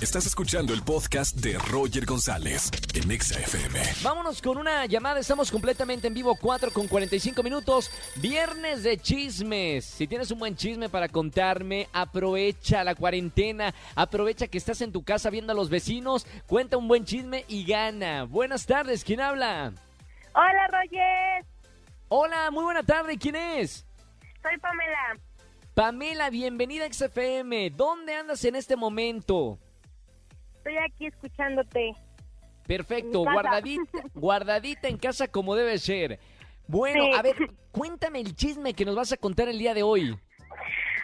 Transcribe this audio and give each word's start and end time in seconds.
Estás 0.00 0.26
escuchando 0.26 0.72
el 0.72 0.82
podcast 0.84 1.34
de 1.38 1.58
Roger 1.58 2.06
González 2.06 2.70
en 2.94 3.10
Exa 3.10 3.40
FM. 3.40 3.80
Vámonos 4.04 4.40
con 4.40 4.56
una 4.56 4.86
llamada, 4.86 5.18
estamos 5.18 5.50
completamente 5.50 6.06
en 6.06 6.14
vivo, 6.14 6.36
4 6.40 6.70
con 6.70 6.86
45 6.86 7.42
minutos, 7.42 7.90
viernes 8.14 8.84
de 8.84 8.96
chismes. 8.96 9.84
Si 9.84 10.06
tienes 10.06 10.30
un 10.30 10.38
buen 10.38 10.54
chisme 10.54 10.88
para 10.88 11.08
contarme, 11.08 11.88
aprovecha 11.92 12.84
la 12.84 12.94
cuarentena, 12.94 13.74
aprovecha 13.96 14.46
que 14.46 14.58
estás 14.58 14.82
en 14.82 14.92
tu 14.92 15.02
casa 15.02 15.30
viendo 15.30 15.52
a 15.52 15.56
los 15.56 15.68
vecinos, 15.68 16.28
cuenta 16.46 16.76
un 16.76 16.86
buen 16.86 17.04
chisme 17.04 17.44
y 17.48 17.64
gana. 17.64 18.22
Buenas 18.22 18.66
tardes, 18.66 19.02
¿quién 19.02 19.20
habla? 19.20 19.72
Hola, 20.32 20.68
Roger. 20.68 21.44
Hola, 22.06 22.52
muy 22.52 22.62
buena 22.62 22.84
tarde, 22.84 23.18
¿quién 23.18 23.34
es? 23.34 23.84
Soy 24.42 24.56
Pamela. 24.58 25.18
Pamela, 25.74 26.30
bienvenida 26.30 26.84
a 26.84 26.92
XFM. 26.92 27.70
¿Dónde 27.70 28.14
andas 28.14 28.44
en 28.44 28.54
este 28.54 28.76
momento? 28.76 29.58
Estoy 30.68 30.84
aquí 30.84 31.06
escuchándote. 31.06 31.92
Perfecto, 32.66 33.20
guardadita, 33.20 33.82
guardadita 34.14 34.88
en 34.88 34.98
casa 34.98 35.26
como 35.26 35.56
debe 35.56 35.78
ser. 35.78 36.18
Bueno, 36.66 37.04
Sí. 37.04 37.12
a 37.16 37.22
ver, 37.22 37.36
cuéntame 37.72 38.20
el 38.20 38.34
chisme 38.36 38.74
que 38.74 38.84
nos 38.84 38.94
vas 38.94 39.10
a 39.12 39.16
contar 39.16 39.48
el 39.48 39.58
día 39.58 39.72
de 39.72 39.82
hoy. 39.82 40.14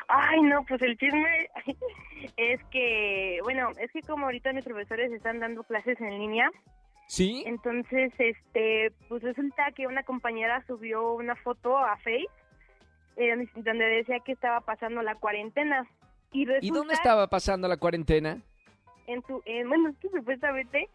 Ay, 0.09 0.43
no, 0.43 0.63
pues 0.67 0.83
el 0.83 0.99
chisme 0.99 1.49
es 2.37 2.61
que, 2.71 3.39
bueno, 3.43 3.71
es 3.79 3.91
que 3.91 4.03
como 4.03 4.27
ahorita 4.27 4.53
mis 4.53 4.67
profesores 4.67 5.11
están 5.13 5.41
dando 5.41 5.65
clases 5.65 5.99
en 5.99 6.11
línea, 6.19 6.51
¿Sí? 7.07 7.43
entonces, 7.47 8.13
este, 8.19 8.93
pues 9.09 9.23
resulta 9.23 9.73
que 9.75 9.87
una 9.87 10.03
compañera 10.03 10.63
subió 10.67 11.15
una 11.15 11.37
foto 11.37 11.79
a 11.79 11.97
Face 11.97 12.27
eh, 13.17 13.49
donde 13.55 13.85
decía 13.87 14.19
que 14.21 14.33
estaba 14.33 14.61
pasando 14.61 15.01
la 15.01 15.15
cuarentena. 15.15 15.89
Y, 16.33 16.45
resulta 16.45 16.67
¿Y 16.67 16.71
dónde 16.71 16.93
estaba 16.93 17.29
pasando 17.29 17.67
la 17.67 17.79
cuarentena? 17.79 18.43
En 19.07 19.23
su, 19.27 19.43
en- 19.45 19.69
bueno, 19.69 19.91
es 19.91 19.97
que 19.99 20.09
supuestamente 20.11 20.89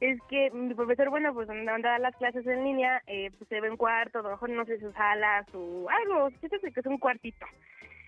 es 0.00 0.18
que 0.28 0.50
mi 0.50 0.74
profesor, 0.74 1.08
bueno, 1.10 1.32
pues 1.32 1.48
donde 1.48 1.64
van 1.64 1.84
a 1.86 1.90
dar 1.92 2.00
las 2.00 2.16
clases 2.16 2.46
en 2.46 2.64
línea, 2.64 3.02
eh, 3.06 3.30
pues 3.38 3.48
se 3.48 3.60
ve 3.60 3.70
un 3.70 3.76
cuarto, 3.78 4.18
a 4.18 4.22
lo 4.22 4.30
mejor 4.30 4.50
no 4.50 4.64
sé, 4.66 4.78
su 4.78 4.92
sala, 4.92 5.44
su 5.50 5.86
algo, 5.88 6.30
fíjate 6.40 6.70
que 6.72 6.80
es 6.80 6.86
un 6.86 6.98
cuartito. 6.98 7.46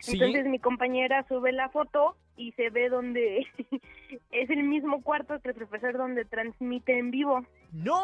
¿Sí? 0.00 0.12
Entonces 0.12 0.46
mi 0.46 0.60
compañera 0.60 1.24
sube 1.26 1.50
la 1.50 1.70
foto 1.70 2.14
y 2.36 2.52
se 2.52 2.70
ve 2.70 2.88
donde 2.88 3.44
es 4.30 4.48
el 4.50 4.62
mismo 4.62 5.02
cuarto 5.02 5.40
que 5.40 5.48
el 5.48 5.54
profesor 5.56 5.96
donde 5.96 6.24
transmite 6.24 6.96
en 6.98 7.10
vivo. 7.10 7.44
¡No! 7.72 7.98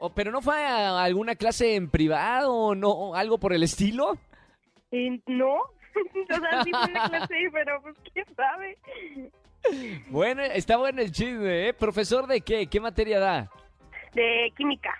O- 0.00 0.12
¿Pero 0.14 0.30
no 0.30 0.40
fue 0.40 0.54
a 0.64 1.02
alguna 1.04 1.34
clase 1.36 1.74
en 1.74 1.90
privado 1.90 2.74
no 2.74 3.14
algo 3.14 3.36
por 3.38 3.52
el 3.52 3.62
estilo? 3.62 4.16
Y 4.90 5.20
no, 5.26 5.54
o 6.30 6.40
sea, 6.40 6.62
sí 6.64 6.70
fue 6.70 6.90
una 6.90 7.08
clase, 7.10 7.34
pero 7.52 7.82
pues 7.82 7.94
quién 8.14 8.26
sabe. 8.34 8.78
Bueno, 10.08 10.42
está 10.42 10.76
bueno 10.76 11.02
el 11.02 11.12
chisme, 11.12 11.68
¿eh? 11.68 11.74
¿Profesor 11.74 12.26
de 12.26 12.40
qué? 12.40 12.66
¿Qué 12.66 12.80
materia 12.80 13.18
da? 13.18 13.50
De 14.14 14.52
química. 14.56 14.94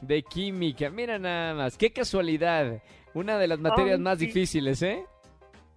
De 0.00 0.22
química. 0.22 0.90
Mira 0.90 1.18
nada 1.18 1.54
más, 1.54 1.76
qué 1.76 1.92
casualidad. 1.92 2.82
Una 3.14 3.38
de 3.38 3.46
las 3.46 3.58
materias 3.58 3.98
más 3.98 4.18
sí. 4.18 4.26
difíciles, 4.26 4.82
¿eh? 4.82 5.04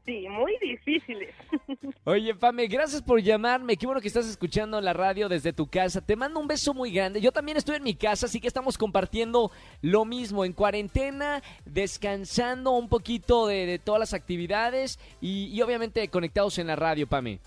Sí, 0.07 0.25
muy 0.29 0.57
difíciles. 0.61 1.35
Oye, 2.05 2.33
Pame, 2.33 2.67
gracias 2.67 3.01
por 3.01 3.21
llamarme. 3.21 3.75
Qué 3.75 3.85
bueno 3.85 3.99
que 3.99 4.07
estás 4.07 4.25
escuchando 4.25 4.79
la 4.79 4.93
radio 4.93 5.27
desde 5.27 5.51
tu 5.51 5.67
casa. 5.67 5.99
Te 5.99 6.15
mando 6.15 6.39
un 6.39 6.47
beso 6.47 6.73
muy 6.73 6.91
grande. 6.91 7.19
Yo 7.19 7.33
también 7.33 7.57
estoy 7.57 7.75
en 7.75 7.83
mi 7.83 7.93
casa, 7.93 8.25
así 8.25 8.39
que 8.39 8.47
estamos 8.47 8.77
compartiendo 8.77 9.51
lo 9.81 10.05
mismo. 10.05 10.45
En 10.45 10.53
cuarentena, 10.53 11.43
descansando 11.65 12.71
un 12.71 12.87
poquito 12.87 13.47
de, 13.47 13.65
de 13.65 13.79
todas 13.79 13.99
las 13.99 14.13
actividades 14.13 14.97
y, 15.19 15.47
y 15.47 15.61
obviamente 15.61 16.07
conectados 16.07 16.57
en 16.57 16.67
la 16.67 16.77
radio, 16.77 17.05
Pame. 17.07 17.41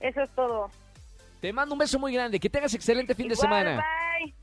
Eso 0.00 0.22
es 0.22 0.30
todo. 0.34 0.70
Te 1.40 1.52
mando 1.52 1.74
un 1.74 1.78
beso 1.78 1.98
muy 1.98 2.14
grande. 2.14 2.40
Que 2.40 2.48
tengas 2.48 2.74
excelente 2.74 3.14
fin 3.14 3.28
de 3.28 3.36
semana. 3.36 3.76
Bye. 3.76 4.34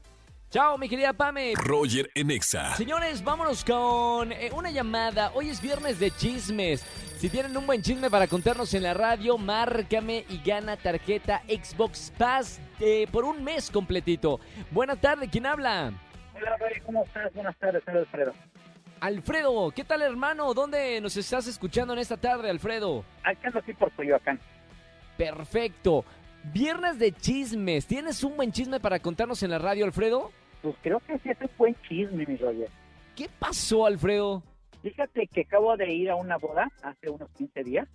Chao, 0.52 0.78
mi 0.78 0.90
querida 0.90 1.14
Pame. 1.14 1.54
Roger 1.56 2.12
en 2.14 2.30
Exa. 2.30 2.76
Señores, 2.76 3.24
vámonos 3.24 3.64
con 3.64 4.34
eh, 4.34 4.52
una 4.54 4.70
llamada. 4.70 5.32
Hoy 5.34 5.50
es 5.50 5.62
viernes 5.62 5.98
de 5.98 6.12
chismes. 6.12 6.82
Si 7.18 7.30
tienen 7.30 7.56
un 7.56 7.66
buen 7.66 7.82
chisme 7.82 8.10
para 8.10 8.28
contarnos 8.28 8.74
en 8.74 8.84
la 8.84 8.94
radio, 8.94 9.38
márcame 9.38 10.26
y 10.28 10.42
gana 10.44 10.76
tarjeta 10.76 11.42
Xbox 11.48 12.12
Pass 12.18 12.60
eh, 12.80 13.08
por 13.12 13.24
un 13.24 13.44
mes 13.44 13.72
completito. 13.72 14.40
Buena 14.72 14.96
tarde, 14.96 15.30
¿quién 15.30 15.46
habla? 15.46 15.94
Hola, 16.36 16.58
¿cómo 16.86 17.04
estás? 17.06 17.34
Buenas 17.34 17.56
tardes, 17.58 17.82
soy 17.86 17.98
Alfredo. 17.98 18.34
Alfredo, 19.00 19.72
¿qué 19.72 19.84
tal 19.84 20.02
hermano? 20.02 20.54
¿Dónde 20.54 21.00
nos 21.00 21.16
estás 21.16 21.48
escuchando 21.48 21.94
en 21.94 22.00
esta 22.00 22.18
tarde, 22.18 22.50
Alfredo? 22.50 23.06
Acá 23.24 23.48
ando 23.48 23.60
aquí 23.60 23.74
por 23.74 23.92
Coyoacán. 23.94 24.40
Perfecto. 25.18 26.04
Viernes 26.54 26.98
de 27.00 27.12
chismes. 27.12 27.86
¿Tienes 27.86 28.24
un 28.24 28.36
buen 28.36 28.52
chisme 28.52 28.80
para 28.80 29.00
contarnos 29.00 29.44
en 29.44 29.52
la 29.52 29.60
radio, 29.60 29.86
Alfredo? 29.86 30.32
Pues 30.62 30.76
creo 30.82 31.00
que 31.02 31.18
sí 31.20 31.30
es 31.30 31.38
un 31.42 31.50
buen 31.58 31.76
chisme, 31.88 32.26
mi 32.26 32.36
Roger. 32.38 32.70
¿Qué 33.16 33.30
pasó, 33.40 33.86
Alfredo? 33.86 34.42
Fíjate 34.82 35.28
que 35.28 35.42
acabo 35.42 35.78
de 35.78 35.94
ir 35.94 36.10
a 36.10 36.16
una 36.16 36.38
boda 36.38 36.68
hace 36.82 37.10
unos 37.10 37.30
15 37.38 37.64
días. 37.64 37.88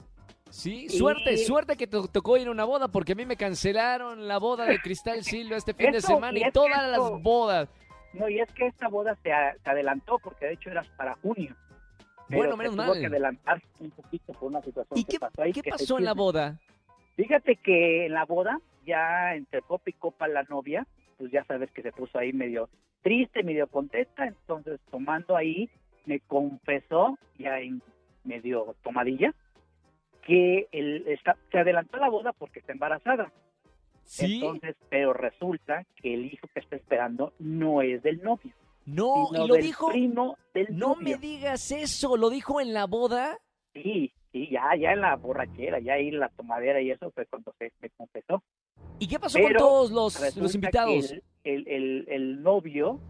Sí, 0.51 0.89
suerte, 0.89 1.37
suerte 1.39 1.77
que 1.77 1.89
te 1.89 1.99
tocó 2.13 2.37
ir 2.37 2.47
a 2.47 2.53
una 2.53 2.65
boda 2.65 2.87
porque 2.87 3.13
a 3.13 3.15
mí 3.17 3.27
me 3.27 3.37
cancelaron 3.37 4.29
la 4.29 4.39
boda 4.39 4.65
de 4.65 4.79
Cristal 4.79 5.25
Silva 5.25 5.57
este 5.57 5.75
fin 5.75 5.91
de 5.91 6.01
semana 6.01 6.39
y 6.39 6.51
todas 6.53 6.89
las 6.89 7.01
bodas. 7.21 7.69
No, 8.13 8.29
y 8.29 8.39
es 8.39 8.51
que 8.53 8.67
esta 8.69 8.87
boda 8.89 9.17
se, 9.25 9.33
a- 9.33 9.57
se 9.63 9.71
adelantó 9.71 10.19
porque 10.23 10.47
de 10.47 10.53
hecho 10.53 10.71
era 10.71 10.85
para 10.97 11.15
junio. 11.17 11.55
Pero 12.29 12.39
Bueno, 12.41 12.57
menos 12.57 12.75
tuvo 12.77 12.87
mal. 12.87 13.01
que 13.01 13.07
adelantar 13.07 13.61
un 13.81 13.91
poquito 13.91 14.33
por 14.35 14.45
una 14.45 14.63
situación 14.63 14.99
¿Y 14.99 15.05
que 15.05 15.13
qué, 15.13 15.21
pasó 15.21 15.43
ahí. 15.43 15.53
qué 15.53 15.63
pasó 15.65 15.99
en 15.99 16.05
la 16.05 16.15
boda? 16.15 16.59
Fíjate 17.17 17.57
que 17.57 18.07
en 18.07 18.13
la 18.13 18.25
boda, 18.25 18.61
ya 18.87 19.35
entre 19.35 19.63
copa 19.63 19.91
y 19.91 19.95
copa 19.95 20.29
la 20.29 20.43
novia, 20.45 20.87
pues 21.19 21.31
ya 21.33 21.45
sabes 21.45 21.71
que 21.73 21.83
se 21.83 21.93
puso 21.93 22.19
ahí 22.19 22.33
medio 22.33 22.69
triste, 23.03 23.43
medio 23.43 23.67
contenta, 23.69 24.27
entonces 24.27 24.81
tomando 24.91 25.37
ahí, 25.37 25.71
me 26.05 26.21
confesó, 26.21 27.19
ya 27.39 27.59
en 27.61 27.81
medio 28.25 28.75
tomadilla, 28.83 29.33
que 30.27 30.67
él 30.73 31.05
está, 31.07 31.37
se 31.51 31.59
adelantó 31.59 31.97
la 31.99 32.11
boda 32.11 32.33
porque 32.33 32.59
está 32.59 32.73
embarazada. 32.73 33.33
Sí, 34.05 34.37
Entonces, 34.37 34.77
pero 34.89 35.13
resulta 35.13 35.85
que 35.97 36.15
el 36.15 36.27
hijo 36.27 36.47
que 36.53 36.61
está 36.61 36.77
esperando 36.77 37.33
no 37.41 37.83
es 37.83 38.03
del 38.03 38.23
novio, 38.23 38.53
no, 38.85 39.29
y 39.33 39.49
lo 39.49 39.55
del 39.55 39.63
dijo. 39.65 39.89
primo 39.89 40.37
del 40.55 40.67
No 40.77 40.91
novio. 40.95 41.03
me 41.03 41.17
digas 41.17 41.73
eso, 41.73 42.17
lo 42.17 42.31
dijo 42.31 42.61
en 42.61 42.73
la 42.73 42.87
boda. 42.87 43.37
Sí, 43.73 44.13
sí, 44.37 44.49
ya, 44.51 44.75
ya 44.79 44.93
en 44.93 45.01
la 45.01 45.17
borrachera, 45.17 45.79
ya 45.81 45.95
ahí 45.95 46.09
en 46.09 46.21
la 46.21 46.29
tomadera 46.29 46.81
y 46.81 46.91
eso 46.91 47.11
fue 47.13 47.25
cuando 47.27 47.55
se, 47.59 47.73
se 47.81 47.91
confesó. 47.91 48.43
¿Y 48.99 49.09
qué 49.09 49.19
pasó 49.19 49.39
con 49.39 49.49
Pero 49.49 49.59
todos 49.59 49.91
los, 49.91 50.37
los 50.37 50.55
invitados? 50.55 51.11
El, 51.13 51.23
el, 51.45 51.69
el- 51.69 52.05
el 52.09 52.43
novio, 52.43 53.01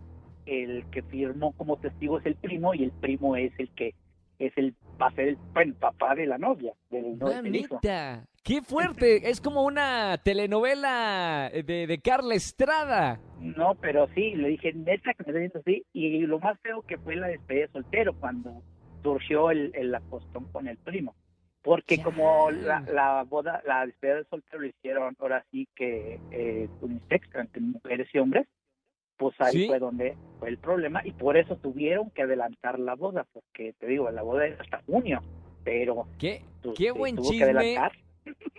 el 0.46 0.84
que 0.90 1.02
firmó 1.02 1.52
como 1.52 1.78
testigo 1.78 2.18
es 2.18 2.26
el 2.26 2.36
primo 2.36 2.74
y 2.74 2.84
el 2.84 2.92
primo 2.92 3.34
es 3.36 3.52
el 3.58 3.68
que 3.70 3.94
es 4.38 4.52
el 4.56 4.74
va 5.00 5.06
a 5.08 5.12
ser 5.12 5.28
el, 5.28 5.36
bueno, 5.54 5.74
papá 5.80 6.14
de 6.14 6.26
la 6.26 6.36
novia, 6.38 6.72
del, 6.90 7.18
no, 7.18 7.28
del. 7.30 7.42
Mamita, 7.42 8.26
qué 8.42 8.60
fuerte. 8.62 9.28
Es 9.30 9.40
como 9.40 9.62
una 9.64 10.18
telenovela 10.22 11.50
de, 11.52 11.86
de 11.86 11.98
Carla 12.00 12.34
Estrada. 12.34 13.18
No, 13.40 13.74
pero 13.74 14.06
sí, 14.14 14.34
le 14.34 14.48
dije, 14.48 14.72
neta 14.74 15.12
que 15.14 15.24
me 15.24 15.30
está 15.30 15.38
diciendo 15.40 15.60
así. 15.60 15.84
Y 15.92 16.20
lo 16.26 16.38
más 16.38 16.58
feo 16.60 16.82
que 16.82 16.98
fue 16.98 17.16
la 17.16 17.28
despedida 17.28 17.66
de 17.66 17.72
soltero, 17.72 18.14
cuando 18.20 18.62
surgió 19.06 19.50
el, 19.52 19.70
el 19.74 19.94
acostón 19.94 20.44
con 20.52 20.66
el 20.66 20.76
primo. 20.78 21.14
Porque 21.62 22.02
como 22.02 22.50
la, 22.50 22.80
la 22.92 23.22
boda, 23.24 23.62
la 23.66 23.86
despedida 23.86 24.16
de 24.16 24.24
soltero 24.24 24.60
lo 24.60 24.66
hicieron 24.68 25.16
ahora 25.18 25.44
sí 25.50 25.66
que 25.76 26.18
eh, 26.32 26.68
unisex, 26.80 27.28
entre 27.34 27.60
mujeres 27.60 28.08
y 28.12 28.18
hombres, 28.18 28.46
pues 29.16 29.34
ahí 29.40 29.52
Sí. 29.52 29.66
fue 29.68 29.78
donde 29.78 30.16
fue 30.38 30.48
el 30.48 30.58
problema. 30.58 31.00
Y 31.04 31.12
por 31.12 31.36
eso 31.36 31.56
tuvieron 31.56 32.10
que 32.10 32.22
adelantar 32.22 32.78
la 32.78 32.94
boda, 32.94 33.26
porque 33.32 33.72
te 33.78 33.86
digo, 33.86 34.10
la 34.10 34.22
boda 34.22 34.46
es 34.46 34.60
hasta 34.60 34.80
junio, 34.86 35.20
pero 35.64 36.06
Qué, 36.18 36.42
pues, 36.62 36.76
qué 36.78 36.90
buen 36.92 37.16
tuvo 37.16 37.30
que 37.30 37.36
chisme. 37.38 37.44
adelantar. 37.44 37.92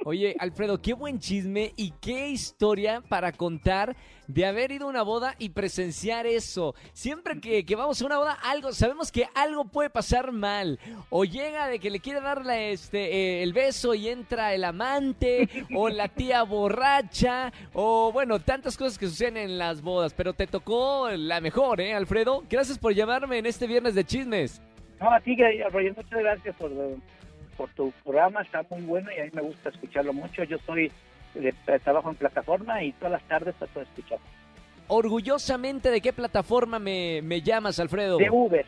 Oye, 0.05 0.35
Alfredo, 0.39 0.81
qué 0.81 0.93
buen 0.93 1.19
chisme 1.19 1.73
y 1.75 1.91
qué 1.99 2.29
historia 2.29 3.01
para 3.01 3.33
contar 3.33 3.95
de 4.27 4.45
haber 4.45 4.71
ido 4.71 4.85
a 4.85 4.89
una 4.89 5.01
boda 5.01 5.35
y 5.37 5.49
presenciar 5.49 6.25
eso. 6.25 6.75
Siempre 6.93 7.41
que, 7.41 7.65
que 7.65 7.75
vamos 7.75 8.01
a 8.01 8.05
una 8.05 8.17
boda, 8.17 8.37
algo, 8.41 8.71
sabemos 8.71 9.11
que 9.11 9.27
algo 9.35 9.65
puede 9.65 9.89
pasar 9.89 10.31
mal. 10.31 10.79
O 11.09 11.25
llega 11.25 11.67
de 11.67 11.79
que 11.79 11.89
le 11.89 11.99
quiere 11.99 12.21
darle 12.21 12.71
este, 12.71 12.99
eh, 12.99 13.43
el 13.43 13.51
beso 13.51 13.95
y 13.95 14.07
entra 14.07 14.53
el 14.53 14.63
amante, 14.63 15.49
o 15.75 15.89
la 15.89 16.07
tía 16.07 16.43
borracha, 16.43 17.51
o 17.73 18.11
bueno, 18.13 18.39
tantas 18.39 18.77
cosas 18.77 18.97
que 18.97 19.07
suceden 19.07 19.35
en 19.35 19.57
las 19.57 19.81
bodas. 19.81 20.13
Pero 20.13 20.33
te 20.33 20.47
tocó 20.47 21.09
la 21.09 21.41
mejor, 21.41 21.81
¿eh, 21.81 21.93
Alfredo? 21.93 22.43
Gracias 22.49 22.77
por 22.77 22.93
llamarme 22.93 23.39
en 23.39 23.45
este 23.45 23.67
viernes 23.67 23.95
de 23.95 24.05
chismes. 24.05 24.61
No, 25.01 25.11
a 25.11 25.19
ti, 25.19 25.35
muchas 25.35 26.19
gracias 26.19 26.55
por, 26.55 26.71
por 27.57 27.69
tu 27.71 27.91
programa, 28.03 28.41
está 28.41 28.63
muy 28.69 28.81
bueno 28.83 29.09
y 29.11 29.19
a 29.19 29.25
mí 29.25 29.31
me 29.33 29.41
gusta 29.41 29.69
escucharlo 29.69 30.13
mucho. 30.13 30.43
Yo 30.43 30.57
soy 30.65 30.91
de, 31.33 31.53
trabajo 31.83 32.09
en 32.09 32.15
plataforma 32.15 32.83
y 32.83 32.93
todas 32.93 33.13
las 33.13 33.23
tardes 33.27 33.55
trato 33.55 33.79
de 33.79 33.85
escuchar. 33.85 34.19
Orgullosamente, 34.87 35.91
¿de 35.91 35.99
qué 35.99 36.13
plataforma 36.13 36.79
me, 36.79 37.21
me 37.21 37.41
llamas, 37.41 37.79
Alfredo? 37.79 38.17
De 38.17 38.29
Uber. 38.29 38.65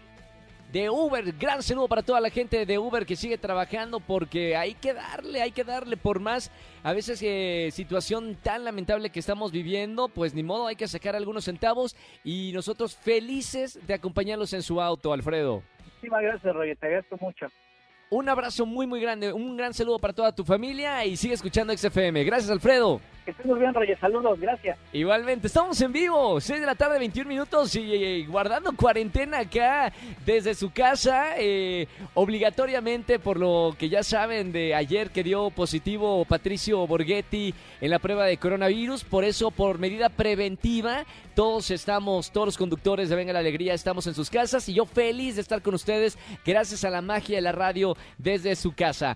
de 0.73 0.89
Uber. 0.89 1.33
Gran 1.39 1.63
saludo 1.63 1.87
para 1.87 2.01
toda 2.01 2.19
la 2.19 2.29
gente 2.29 2.65
de 2.65 2.77
Uber 2.77 3.05
que 3.05 3.15
sigue 3.15 3.37
trabajando 3.37 4.01
porque 4.01 4.57
hay 4.57 4.73
que 4.73 4.93
darle, 4.93 5.41
hay 5.41 5.51
que 5.51 5.63
darle 5.63 5.95
por 5.95 6.19
más. 6.19 6.51
A 6.83 6.91
veces 6.91 7.21
eh, 7.23 7.69
situación 7.71 8.35
tan 8.35 8.65
lamentable 8.65 9.11
que 9.11 9.19
estamos 9.19 9.53
viviendo, 9.53 10.09
pues 10.09 10.33
ni 10.33 10.43
modo, 10.43 10.67
hay 10.67 10.75
que 10.75 10.87
sacar 10.87 11.15
algunos 11.15 11.45
centavos 11.45 11.95
y 12.25 12.51
nosotros 12.53 12.97
felices 12.97 13.79
de 13.87 13.93
acompañarlos 13.93 14.51
en 14.53 14.61
su 14.61 14.81
auto, 14.81 15.13
Alfredo. 15.13 15.63
Muchísimas 15.85 16.21
gracias, 16.21 16.53
Roger. 16.53 16.77
Te 16.77 16.85
agradezco 16.85 17.17
mucho. 17.21 17.47
Un 18.11 18.27
abrazo 18.27 18.65
muy, 18.65 18.87
muy 18.87 18.99
grande, 18.99 19.31
un 19.31 19.55
gran 19.55 19.71
saludo 19.71 19.99
para 19.99 20.13
toda 20.13 20.31
tu 20.31 20.43
familia 20.43 21.05
y 21.05 21.15
sigue 21.15 21.35
escuchando 21.35 21.77
XFM. 21.77 22.23
Gracias, 22.23 22.49
Alfredo. 22.49 22.99
Que 23.29 23.33
estés 23.33 23.45
muy 23.45 23.59
bien, 23.59 23.75
Roger. 23.75 23.99
Saludos. 23.99 24.39
Gracias. 24.39 24.75
Igualmente, 24.91 25.45
estamos 25.45 25.79
en 25.81 25.91
vivo, 25.91 26.41
6 26.41 26.61
de 26.61 26.65
la 26.65 26.73
tarde, 26.73 26.97
21 26.97 27.29
minutos 27.29 27.75
y, 27.75 27.81
y 27.81 28.25
guardando 28.25 28.75
cuarentena 28.75 29.41
acá 29.41 29.93
desde 30.25 30.55
su 30.55 30.71
casa, 30.71 31.35
eh, 31.37 31.87
obligatoriamente 32.15 33.19
por 33.19 33.37
lo 33.37 33.75
que 33.77 33.87
ya 33.87 34.01
saben 34.01 34.51
de 34.51 34.73
ayer 34.73 35.11
que 35.11 35.23
dio 35.23 35.51
positivo 35.51 36.25
Patricio 36.25 36.87
Borghetti 36.87 37.53
en 37.81 37.91
la 37.91 37.99
prueba 37.99 38.25
de 38.25 38.37
coronavirus, 38.37 39.03
por 39.03 39.23
eso 39.23 39.51
por 39.51 39.77
medida 39.77 40.09
preventiva 40.09 41.03
todos 41.35 41.69
estamos, 41.69 42.31
todos 42.31 42.47
los 42.47 42.57
conductores 42.57 43.09
de 43.09 43.15
Venga 43.15 43.31
la 43.31 43.39
Alegría 43.39 43.75
estamos 43.75 44.07
en 44.07 44.15
sus 44.15 44.31
casas 44.31 44.67
y 44.69 44.73
yo 44.73 44.87
feliz 44.87 45.35
de 45.35 45.41
estar 45.41 45.61
con 45.61 45.75
ustedes 45.75 46.17
gracias 46.43 46.83
a 46.83 46.89
la 46.89 47.03
magia 47.03 47.35
de 47.35 47.41
la 47.43 47.51
radio 47.51 47.95
desde 48.17 48.55
su 48.55 48.73
casa. 48.73 49.15